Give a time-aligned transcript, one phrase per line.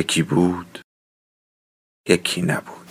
[0.00, 0.78] یکی بود
[2.08, 2.86] یکی نبود.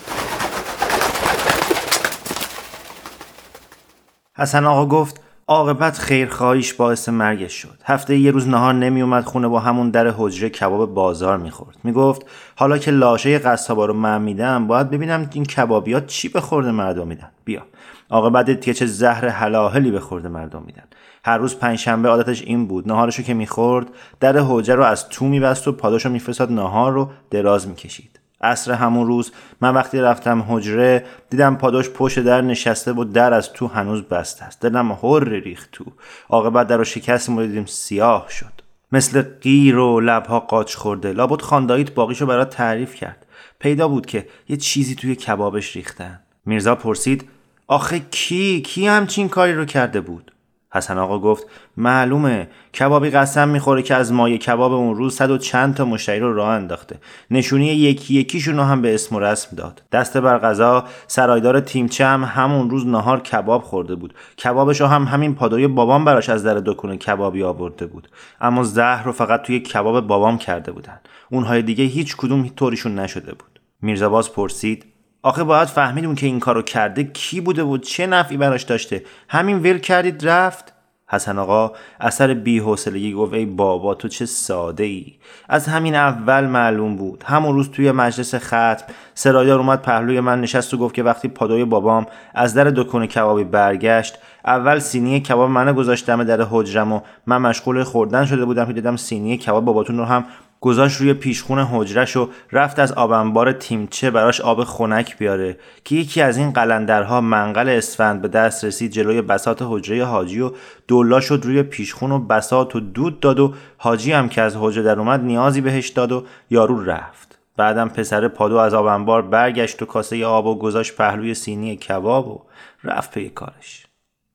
[4.38, 7.80] حسن آقا گفت عاقبت خیرخواهیش باعث مرگش شد.
[7.86, 11.78] هفته یه روز نهار نمی اومد خونه با همون در حجره کباب بازار می‌خورد.
[11.84, 16.72] می‌گفت حالا که لاشه قصابا رو من میدم باید ببینم این کبابیات چی به خورده
[16.72, 17.32] مردم میدن.
[17.46, 17.66] بیا.
[18.10, 20.84] عاقبت که چه زهر حلاهلی به خورده مردم میدن.
[21.26, 22.88] هر روز پنجشنبه عادتش این بود.
[22.88, 23.88] نهارشو که می‌خورد
[24.20, 28.20] در حجره رو از تو میبست و پاداشو میفرستاد نهار رو دراز می‌کشید.
[28.42, 33.54] عصر همون روز من وقتی رفتم حجره دیدم پاداش پشت در نشسته و در از
[33.54, 34.62] تو هنوز بسته است.
[34.62, 35.86] دلم هر ریخت تو.
[36.30, 38.62] عاقبت در رو شکست ما دیدیم سیاه شد.
[38.92, 41.14] مثل قیر و لبها قاچ خورده.
[41.14, 43.26] لابد خانداییت باقیشو برات تعریف کرد.
[43.60, 46.20] پیدا بود که یه چیزی توی کبابش ریختن.
[46.46, 47.30] میرزا پرسید
[47.68, 50.32] آخه کی؟ کی همچین کاری رو کرده بود؟
[50.72, 52.48] حسن آقا گفت معلومه
[52.80, 56.34] کبابی قسم می‌خوره که از مایه کباب اون روز صد و چند تا مشتری رو
[56.34, 57.00] راه انداخته.
[57.32, 59.82] نشونی یکی یکیشون رو هم به اسم و رسم داد.
[59.92, 64.14] دست بر غذا سرایدار تیمچه هم همون روز نهار کباب خورده بود.
[64.44, 68.10] کبابش رو هم همین پادوی بابام براش از در دکون کبابی آورده بود.
[68.42, 71.00] اما زهر رو فقط توی کباب بابام کرده بودن.
[71.32, 73.60] اونهای دیگه هیچ کدوم طوریشون نشده بود.
[73.82, 74.86] میرزا باز پرسید
[75.24, 79.04] آخه باید فهمیدون که این کارو کرده کی بوده و چه نفعی براش داشته.
[79.30, 80.74] همین ول کردید رفت.
[81.12, 85.14] حسن آقا اثر بی‌حوصلگی گفت ای بابا تو چه ساده ای
[85.50, 87.24] از همین اول معلوم بود.
[87.28, 88.84] همون روز توی مجلس ختم
[89.14, 93.44] سرایدار اومد پهلوی من نشست و گفت که وقتی پادوی بابام از در دکون کبابی
[93.44, 98.74] برگشت اول سینی کباب منو گذاشتم در حجرم و من مشغول خوردن شده بودم که
[98.74, 100.26] دیدم سینی کباب باباتون رو هم
[100.62, 106.22] گذاشت روی پیشخون حجرش و رفت از آبنبار تیمچه براش آب خنک بیاره که یکی
[106.22, 110.52] از این قلندرها منقل اسفند به دست رسید جلوی بسات حجره حاجی و
[110.88, 114.84] دولا شد روی پیشخون و بسات و دود داد و حاجی هم که از حجره
[114.84, 117.40] در اومد نیازی بهش داد و یارو رفت.
[117.58, 122.42] بعدم پسر پادو از آبنبار برگشت و کاسه آب و گذاشت پهلوی سینی کباب و
[122.84, 123.86] رفت پی کارش.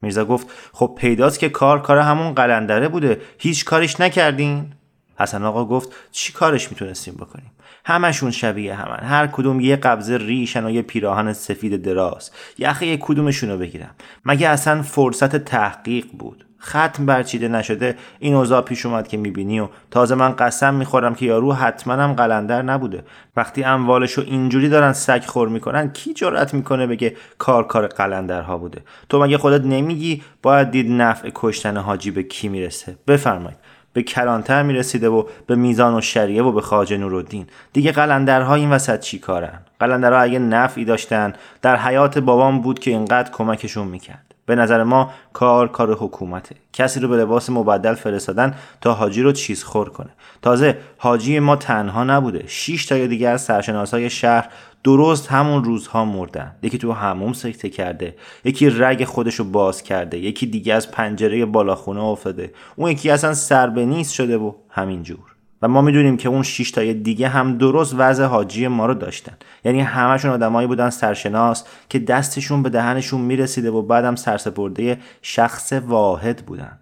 [0.02, 4.72] میرزا گفت خب پیداست که کار کار همون قلندره بوده هیچ کارش نکردین؟
[5.18, 7.50] حسن آقا گفت چی کارش می‌تونستیم بکنیم؟
[7.84, 9.08] همشون شبیه همن.
[9.08, 12.30] هر کدوم یه قبضه ریشن و یه پیراهن سفید دراز.
[12.58, 13.90] یخه کدومشون رو بگیرم.
[14.24, 19.68] مگه اصلا فرصت تحقیق بود؟ ختم برچیده نشده این اوضاع پیش اومد که می‌بینی و
[19.90, 23.04] تازه من قسم می‌خورم که یارو حتما هم قلندر نبوده.
[23.36, 28.82] وقتی اموالشو اینجوری دارن سگ خور می‌کنن کی جرأت می‌کنه بگه کار کار قلندرها بوده؟
[29.08, 33.58] تو مگه خودت نمیگی باید دید نفع کشتن حاجی به کی می‌رسه؟ بفرمایید.
[33.94, 38.70] به کلانتر می‌رسیده و به میزان و شریعه و به خواجه نورالدین دیگه قلندرها این
[38.70, 41.32] وسط چی کارن؟ قلندرها اگه نفعی داشتن
[41.62, 44.34] در حیات بابام بود که اینقدر کمکشون می‌کرد.
[44.46, 46.56] به نظر ما کار کار حکومته.
[46.72, 50.10] کسی رو به لباس مبدل فرستادن تا حاجی رو چیز خور کنه.
[50.42, 52.44] تازه حاجی ما تنها نبوده.
[52.46, 54.48] 6 تا دیگه از سرشناسای شهر
[54.84, 56.56] درست همون روزها مردن.
[56.62, 62.00] یکی تو هموم سکته کرده یکی رگ خودشو باز کرده یکی دیگه از پنجره بالاخونه
[62.00, 62.52] افتاده.
[62.76, 66.70] اون یکی اصلا سر به نیست شده و همینجور و ما می‌دونیم که اون 6
[66.70, 69.36] تای دیگه هم درست وضع حاجی ما رو داشتن.
[69.64, 76.46] یعنی همشون آدمایی بودن سرشناس که دستشون به دهنشون می‌رسیده و بعدم سرسپرده شخص واحد
[76.46, 76.78] بودن.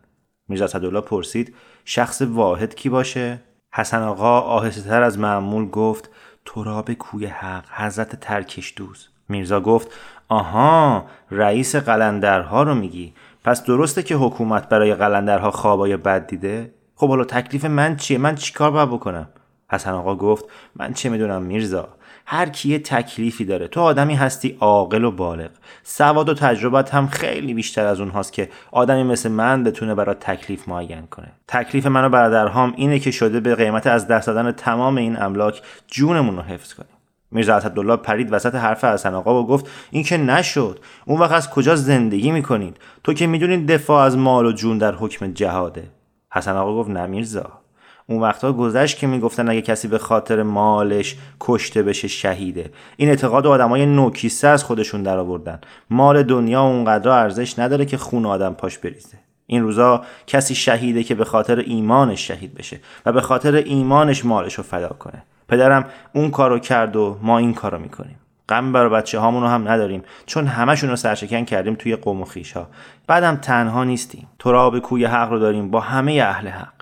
[0.48, 3.40] میرزا صدالله پرسید شخص واحد کی باشه؟
[3.74, 6.10] حسن آقا آهسته از معمول گفت
[6.44, 9.88] تراب کوی حق حضرت ترکش دوز میرزا گفت
[10.28, 13.14] آها رئیس قلندرها رو میگی.
[13.44, 18.34] پس درسته که حکومت برای قلندرها خوابای بد دیده؟ خب حالا تکلیف من چیه؟ من
[18.34, 19.28] چیکار باید بکنم؟
[19.70, 20.44] حسن آقا گفت
[20.76, 21.88] من چه می‌دونم میرزا؟
[22.26, 23.68] هر کی تکلیفی داره.
[23.68, 25.50] تو آدمی هستی عاقل و بالغ.
[25.82, 30.68] سواد و تجربت هم خیلی بیشتر از اونهاست که آدمی مثل من بتونه برای تکلیف
[30.68, 31.32] معین کنه.
[31.48, 35.62] تکلیف من و برادرهام اینه که شده به قیمت از دست دادن تمام این املاک
[35.86, 36.88] جونمون رو حفظ کنیم.
[37.30, 40.80] میرزا اسدالله پرید وسط حرف حسن آقا و گفت این که نشد.
[41.04, 44.94] اون وقت از کجا زندگی می‌کنید؟ تو که می‌دونید دفاع از مال و جون در
[44.94, 45.90] حکم جهاده.
[46.32, 47.61] حسن آقا گفت نه میرزا.
[48.12, 52.70] اون وقتا گذشت که می‌گفتن اگه کسی به خاطر مالش کشته بشه شهیده.
[52.96, 55.60] این اعتقاد آدمای نوکیسه از خودشون در آوردن
[55.90, 59.18] مال دنیا اونقدر ارزش نداره که خون آدم پاش بریزه.
[59.46, 64.54] این روزا کسی شهیده که به خاطر ایمانش شهید بشه و به خاطر ایمانش مالش
[64.54, 65.22] رو فدا کنه.
[65.48, 68.18] پدرم اون کارو کرد و ما این کارو می‌کنیم.
[68.48, 72.52] غم برای بچه هامونو هم نداریم چون همشون رو سرشکن کردیم توی قوم و خیش
[72.52, 72.68] ها
[73.06, 74.28] بعدم تنها نیستیم.
[74.38, 76.81] تو به کوی حق رو داریم با همه اهل حق.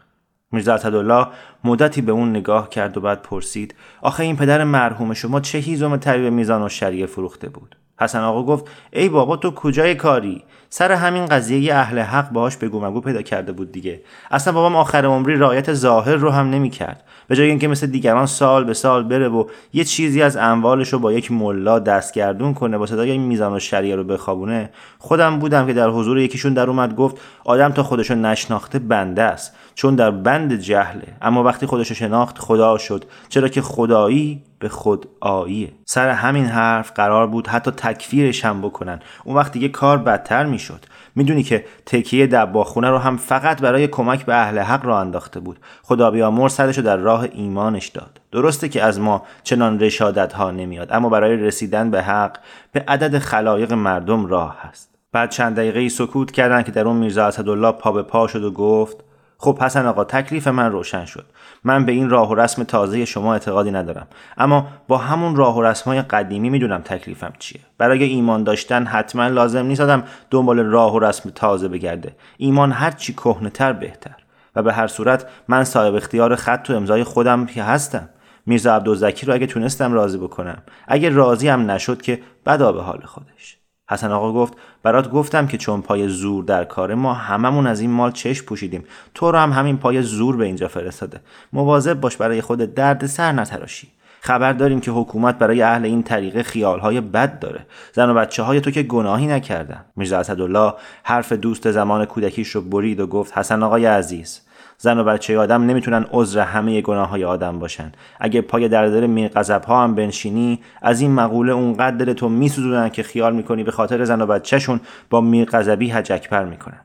[0.52, 1.26] میرزا اسدالله
[1.64, 5.96] مدتی به اون نگاه کرد و بعد پرسید آخه این پدر مرحوم شما چه هیزم
[5.96, 10.44] تری به میزان و شریعه فروخته بود؟ حسن آقا گفت ای بابا تو کجای کاری؟
[10.72, 14.00] سر همین قضیه یه اهل حق باهاش بگو مگو پیدا کرده بود دیگه.
[14.30, 17.04] اصلا بابام آخر عمری رایت ظاهر رو هم نمی‌کرد.
[17.28, 20.98] به جای اینکه مثل دیگران سال به سال بره و یه چیزی از اموالش رو
[20.98, 25.72] با یک ملا دستگردون کنه با صدای میزان و شریعه رو بخوابونه خودم بودم که
[25.72, 29.56] در حضور یکیشون در اومد گفت آدم تا خودشو نشناخته بنده است.
[29.74, 31.06] چون در بند جهله.
[31.22, 33.04] اما وقتی خودشو شناخت خدا شد.
[33.28, 35.72] چرا که خدایی به خود آییه.
[35.86, 39.00] سر همین حرف قرار بود حتی تکفیرش هم بکنن.
[39.24, 40.84] اون وقت دیگه کار بدتر می‌شد.
[41.14, 45.58] می‌دونی که تکیه دباخونه رو هم فقط برای کمک به اهل حق را انداخته بود.
[45.82, 48.20] خدا بیامر سرش رو در راه ایمانش داد.
[48.32, 52.38] درسته که از ما چنان رشادت ها نمیاد اما برای رسیدن به حق
[52.72, 54.90] به عدد خلایق مردم راه هست.
[55.12, 58.50] بعد چند دقیقه سکوت کردن که در اون میرزا اسدالله پا به پا شد و
[58.50, 58.96] گفت
[59.42, 61.26] خب حسن آقا تکلیف من روشن شد.
[61.64, 64.06] من به این راه و رسم تازه شما اعتقادی ندارم.
[64.38, 67.60] اما با همون راه و رسمهای قدیمی می‌دونم تکلیفم چیه.
[67.78, 72.16] برای ایمان داشتن حتما لازم نیست آدم دنبال راه و رسم تازه بگرده.
[72.36, 73.16] ایمان هرچی
[73.54, 74.16] تر بهتر.
[74.56, 78.08] و به هر صورت من صاحب اختیار خط و امضای خودم که هستم.
[78.46, 80.62] میرزا عبدالزکی رو اگه تونستم راضی بکنم.
[80.88, 83.59] اگه راضی هم نشد که بدا به حال خودش.
[83.90, 84.52] حسن آقا گفت
[84.82, 88.84] برات گفتم که چون پای زور در کاره ما هممون از این مال چشم پوشیدیم
[89.14, 91.20] تو رو هم همین پای زور به اینجا فرستاده.
[91.52, 93.88] مواظب باش برای خود درد سر نتراشی.
[94.20, 97.66] خبر داریم که حکومت برای اهل این طریقه خیالهای بد داره.
[97.92, 99.84] زن و بچه های تو که گناهی نکردن.
[99.96, 100.72] میرزا اسدالله
[101.02, 104.40] حرف دوست زمان کودکیش رو برید و گفت حسن آقای عزیز
[104.82, 107.92] زن و بچه آدم نمی‌تونن عذر همه گناه های آدم باشن.
[108.20, 109.30] اگه پای دردر میر
[109.66, 114.04] ها هم بنشینی از این مقوله اونقدر دل تو میسوزونن که خیال می‌کنی به خاطر
[114.04, 114.80] زن و بچهشون
[115.10, 116.80] با میر غضبی هجکپر می‌کنن.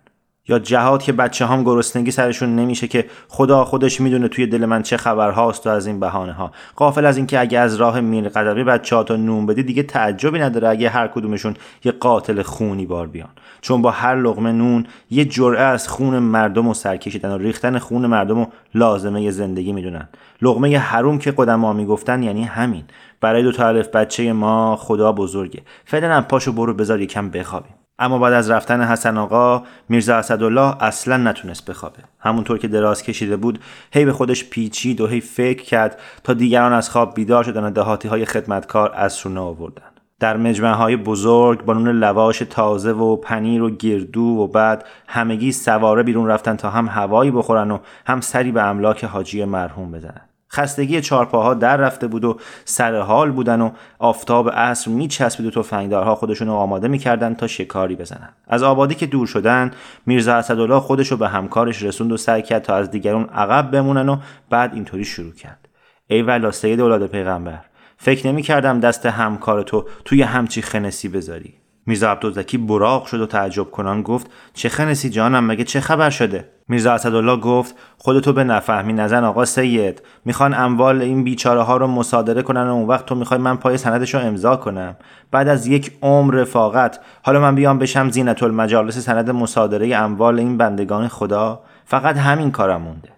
[0.48, 4.82] یا جهاد که بچه هم گرسنگی سرشون نمیشه که خدا خودش می‌دونه توی دل من
[4.82, 8.64] چه خبرهاست و از این بهانه ها قافل از اینکه اگه از راه میر قدبی
[8.64, 11.54] بچه ها تا نون بدی دیگه تعجبی نداره اگه هر کدومشون
[11.84, 13.30] یه قاتل خونی بار بیان.
[13.62, 17.80] چون با هر لغمه نون یه جرعه از خون مردم و سر کشیدن و ریختن
[17.80, 18.46] خون مردم و
[18.76, 20.10] لازمه زندگی می‌دونن.
[20.42, 22.84] لغمه حروم که قدما می‌گفتن یعنی همین.
[23.22, 25.62] برای دو تا الف بچه ما خدا بزرگه.
[25.86, 27.75] فعلا پاشو برو بذار یکم بخوابیم.
[28.00, 32.00] اما بعد از رفتن حسن آقا میرزا اسدالله اصلا نتونست بخوابه.
[32.20, 33.60] همونطور که دراز کشیده بود
[33.92, 37.72] هی به خودش پیچید و هی فکر کرد تا دیگران از خواب بیدار شدن و
[37.72, 39.84] دهاتی های خدمتکار از سونه آوردن.
[40.20, 45.52] در مجمع های بزرگ با نون لواش تازه و پنیر و گردو و بعد همگی
[45.52, 50.22] سواره بیرون رفتن تا هم هوایی بخورن و هم سری به املاک حاجی مرحوم بزنن.
[50.56, 56.16] خستگی چارپاها در رفته بود و سر حال بودن و آفتاب عصر میچسبید و تفنگدارها
[56.16, 58.30] خودشون رو آماده می‌کردن تا شکاری بزنن.
[58.48, 59.72] از آبادی که دور شدن
[60.06, 64.10] میرزا اسدالله خودش رو به همکارش رسوند و سعی کرد تا از دیگرون عقب بمونن
[64.10, 64.18] و
[64.50, 65.68] بعد اینطوری شروع کرد.
[66.08, 67.60] ای ولا سید اولاد پیغمبر
[67.98, 71.65] فکر نمی کردم دست همکار تو توی همچی خنسی بذاری.
[71.86, 76.50] میرزا عبدالزکی براق شد و تعجب کنان گفت چه خنسی جانم مگه چه خبر شده؟
[76.68, 80.02] میرزا اسدالله گفت خودتو به نفهمی نزن آقا سید.
[80.26, 83.78] می‌خوان اموال این بیچاره ها رو مصادره کنن و اون وقت تو می‌خوای من پای
[83.78, 84.96] سندش رو امضا کنم.
[85.32, 90.58] بعد از یک عمر رفاقت حالا من بیام بشم زینت المجالس سند مصادره اموال این
[90.58, 93.15] بندگان خدا؟ فقط همین کارم مونده.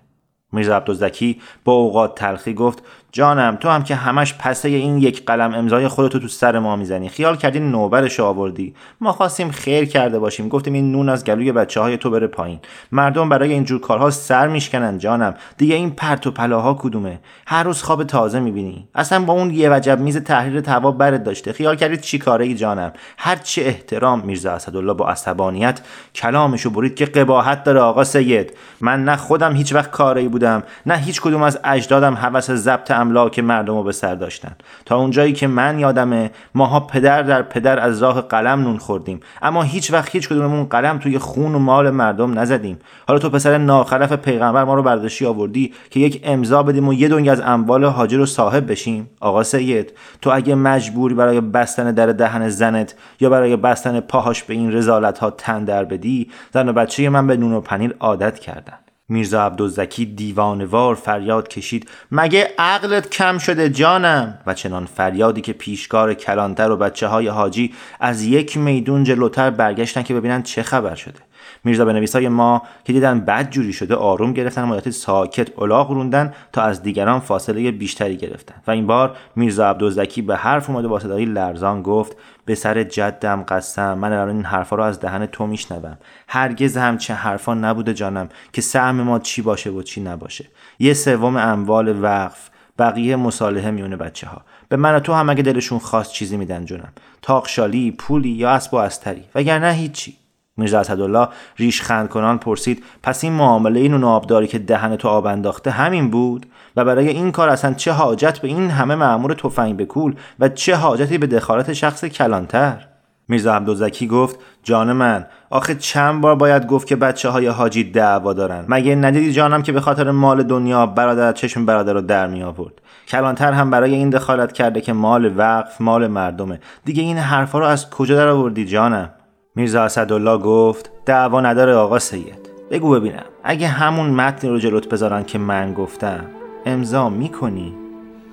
[0.57, 5.53] میرزا عبدالزکی با اوقات تلخی گفت جانم تو هم که همش پسه این یک قلم
[5.53, 7.09] امضای خودتو تو سر ما می‌زنی.
[7.09, 8.73] خیال کردی نوبرش آوردی.
[9.01, 10.49] ما خواستیم خیر کرده باشیم.
[10.49, 12.59] گفتیم این نون از گلوی بچه های تو بره پایین.
[12.91, 15.33] مردم برای اینجور کارها سر میشکنن جانم.
[15.57, 18.87] دیگه این پرت و پلاها کدومه؟ هر روز خواب تازه می‌بینی.
[18.95, 21.53] اصلا با اون یه وجب میز تحریر توا برد داشته.
[21.53, 25.81] خیال کردید چی کاره ای جانم هرچه احترام میرزا اسدالله با عصبانیت
[26.15, 28.53] کلامشو برید که قباحت داره آقا سید.
[28.81, 30.46] من نه خودم هیچ وقت کاری بودم
[30.85, 34.51] نه هیچ کدوم از اجدادم حوس ضبط املاک مردم رو به سر داشتن.
[34.85, 39.19] تا اونجایی که من یادمه ماها پدر در پدر از راه قلم نون خوردیم.
[39.41, 42.79] اما هیچ وقت هیچ کدوممون قلم توی خون و مال مردم نزدیم.
[43.07, 47.07] حالا تو پسر ناخلف پیغمبر ما رو برداشتی آوردی که یک امضا بدیم و یه
[47.07, 52.07] دنگ از اموال حاجر رو صاحب بشیم؟ آقا سید تو اگه مجبوری برای بستن در
[52.07, 56.73] دهن زنت یا برای بستن پاهاش به این رزالت ها تن در بدی زن و
[56.73, 58.86] بچه من به نون و پنیر عادت کردن.
[59.09, 66.13] میرزا عبدالزکی دیوانوار فریاد کشید مگه عقلت کم شده جانم؟ و چنان فریادی که پیشکار
[66.13, 71.19] کلانتر و بچه های حاجی از یک میدون جلوتر برگشتن که ببینن چه خبر شده.
[71.63, 76.33] میرزا بنویسای ما که دیدن بد جوری شده آروم گرفتن و مدت ساکت الاغ روندن
[76.53, 78.55] تا از دیگران فاصله بیشتری گرفتن.
[78.67, 83.43] و این بار میرزا عبدالزکی به حرف اومده با صدای لرزان گفت به سر جدم
[83.43, 85.97] قسم من الان این حرفا رو از دهن تو میشنوم.
[86.27, 90.45] هرگز همچه حرفا نبوده جانم که سهم ما چی باشه و چی نباشه.
[90.79, 95.43] یه سوم اموال وقف بقیه مصالحه میونه بچه ها به من و تو هم اگه
[95.43, 96.93] دلشون خواست چیزی میدن جونم.
[97.21, 100.17] تاقشالی پولی یا اسب و استری وگرنه هیچی.
[100.57, 105.25] میرزا اسدالله ریش خند کنان پرسید پس این معامله این آبداری که دهن تو آب
[105.25, 106.45] انداخته همین بود؟
[106.75, 110.75] و برای این کار اصلا چه حاجت به این همه معمور تفنگ بکول و چه
[110.75, 112.87] حاجتی به دخالت شخص کلانتر؟
[113.27, 118.33] میرزا عبدالزکی گفت جان من آخه چند بار باید گفت که بچه های حاجی دعوا
[118.33, 118.65] دارن.
[118.67, 122.73] مگه ندیدی جانم که به خاطر مال دنیا برادر چشم برادر رو در می آورد
[123.07, 126.59] کلانتر هم برای این دخالت کرده که مال وقف مال مردمه.
[126.85, 129.09] دیگه این حرفا رو از کجا در آوردی جانم؟
[129.57, 132.49] میرزا اسدالله گفت دعوا نداره آقا سید.
[132.71, 136.25] بگو ببینم اگه همون متن رو جلوت بذارن که من گفتم
[136.65, 137.75] امضا می‌کنی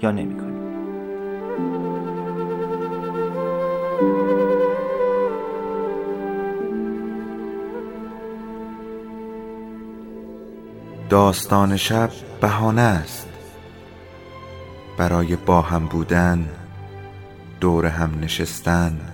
[0.02, 0.54] یا نمی‌کنی؟
[11.10, 13.28] داستان شب بهانه است.
[14.98, 16.46] برای با هم بودن
[17.60, 19.13] دور هم نشستن.